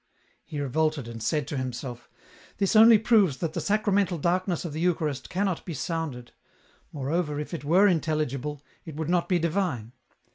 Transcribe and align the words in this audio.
He 0.43 0.59
revolted, 0.59 1.07
and 1.07 1.21
said 1.21 1.47
to 1.47 1.57
himself:" 1.57 2.09
This 2.57 2.75
only 2.75 2.97
proves 2.97 3.37
that 3.37 3.53
the 3.53 3.61
sacramental 3.61 4.17
darkness 4.17 4.65
of 4.65 4.73
the 4.73 4.79
Eucharist 4.79 5.29
cannot 5.29 5.63
be 5.63 5.75
sounded. 5.75 6.31
Moreover, 6.91 7.39
if 7.39 7.53
it 7.53 7.63
were 7.63 7.87
intelligible, 7.87 8.63
it 8.83 8.95
would 8.95 9.09
not 9.09 9.29
be 9.29 9.37
divine. 9.37 9.91